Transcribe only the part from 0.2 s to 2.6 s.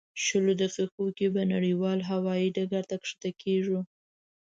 شلو دقیقو کې به نړیوال هوایي